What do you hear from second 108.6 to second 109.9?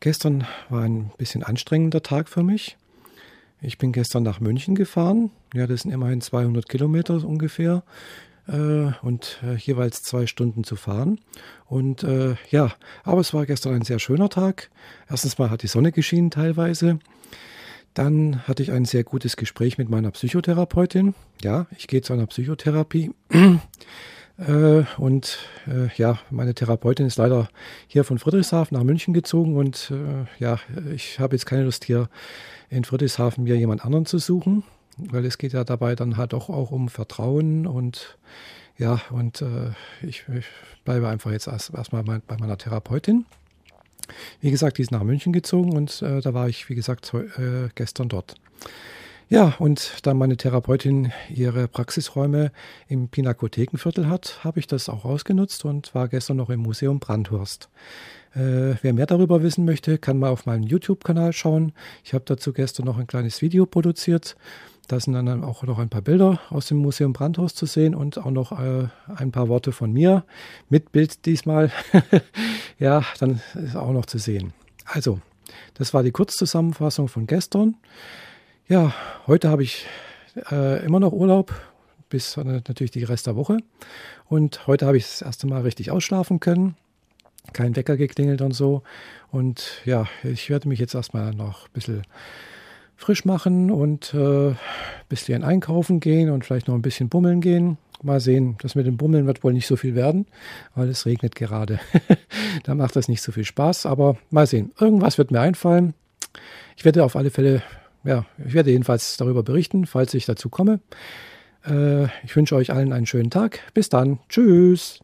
jedenfalls darüber berichten,